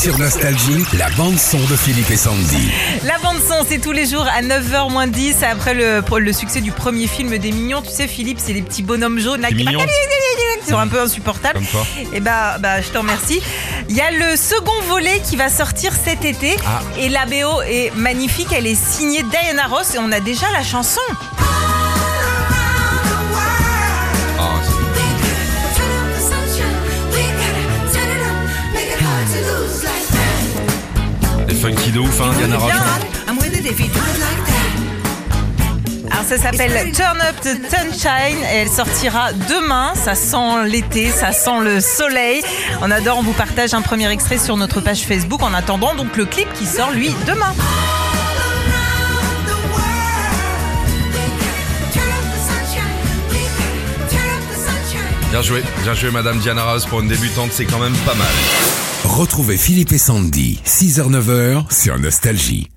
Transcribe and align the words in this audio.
Sur 0.00 0.16
Nostalgie, 0.16 0.84
la 0.96 1.10
bande-son 1.10 1.58
de 1.58 1.74
Philippe 1.74 2.08
et 2.12 2.16
Sandy. 2.16 2.70
La 3.02 3.18
bande 3.18 3.38
son, 3.40 3.66
c'est 3.68 3.80
tous 3.80 3.90
les 3.90 4.06
jours 4.06 4.26
à 4.32 4.42
9h 4.42 4.92
moins 4.92 5.08
10 5.08 5.42
après 5.42 5.74
le, 5.74 6.04
le 6.20 6.32
succès 6.32 6.60
du 6.60 6.70
premier 6.70 7.08
film 7.08 7.36
des 7.36 7.50
Mignons. 7.50 7.82
Tu 7.82 7.90
sais, 7.90 8.06
Philippe, 8.06 8.38
c'est 8.40 8.52
les 8.52 8.62
petits 8.62 8.84
bonhommes 8.84 9.18
jaunes 9.18 9.40
là, 9.40 9.50
Les 9.50 9.64
qui 9.64 10.70
sont 10.70 10.78
un 10.78 10.86
peu 10.86 11.00
insupportables. 11.00 11.54
Comme 11.54 11.66
toi. 11.66 11.84
Et 12.12 12.20
bah, 12.20 12.58
bah, 12.60 12.80
je 12.80 12.90
te 12.90 12.98
remercie. 12.98 13.42
Il 13.88 13.96
y 13.96 14.00
a 14.00 14.12
le 14.12 14.36
second 14.36 14.80
volet 14.86 15.20
qui 15.28 15.34
va 15.34 15.48
sortir 15.48 15.92
cet 15.92 16.24
été. 16.24 16.56
Ah. 16.64 16.80
Et 16.96 17.08
la 17.08 17.26
BO 17.26 17.62
est 17.62 17.92
magnifique. 17.96 18.52
Elle 18.52 18.68
est 18.68 18.80
signée 18.80 19.24
Diana 19.24 19.66
Ross 19.66 19.96
et 19.96 19.98
on 19.98 20.12
a 20.12 20.20
déjà 20.20 20.46
la 20.52 20.62
chanson. 20.62 21.00
Funky 31.58 31.90
de 31.90 31.98
ouf, 31.98 32.20
hein, 32.20 32.30
Diana 32.38 32.56
Ross. 32.56 32.72
Hein 32.72 33.34
Alors 36.10 36.24
ça 36.24 36.38
s'appelle 36.38 36.92
Turn 36.92 37.20
Up 37.20 37.36
the 37.42 37.56
Sunshine 37.68 38.38
et 38.52 38.56
elle 38.58 38.68
sortira 38.68 39.32
demain. 39.32 39.92
Ça 39.94 40.14
sent 40.14 40.66
l'été, 40.66 41.10
ça 41.10 41.32
sent 41.32 41.60
le 41.62 41.80
soleil. 41.80 42.42
On 42.80 42.90
adore, 42.90 43.18
on 43.18 43.22
vous 43.22 43.32
partage 43.32 43.74
un 43.74 43.82
premier 43.82 44.10
extrait 44.10 44.38
sur 44.38 44.56
notre 44.56 44.80
page 44.80 45.00
Facebook 45.00 45.42
en 45.42 45.52
attendant 45.52 45.94
donc 45.94 46.16
le 46.16 46.26
clip 46.26 46.52
qui 46.54 46.66
sort 46.66 46.92
lui 46.92 47.12
demain. 47.26 47.54
Bien 55.30 55.42
joué, 55.42 55.62
bien 55.82 55.94
joué, 55.94 56.10
Madame 56.10 56.38
Diana 56.38 56.64
Ross 56.64 56.86
pour 56.86 57.00
une 57.00 57.08
débutante, 57.08 57.50
c'est 57.52 57.66
quand 57.66 57.78
même 57.78 57.96
pas 58.06 58.14
mal. 58.14 58.26
Retrouvez 59.04 59.58
Philippe 59.58 59.92
et 59.92 59.98
Sandy, 59.98 60.60
6h-9h 60.64 61.70
sur 61.72 61.98
Nostalgie. 61.98 62.68